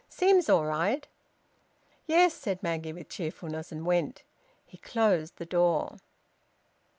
[0.09, 1.07] "Seems all right."
[2.07, 4.23] "Yes," said Maggie, with cheerfulness, and went.
[4.65, 5.97] He closed the door.